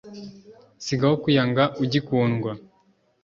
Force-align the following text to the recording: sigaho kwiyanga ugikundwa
sigaho 0.85 1.15
kwiyanga 1.23 1.63
ugikundwa 1.83 2.51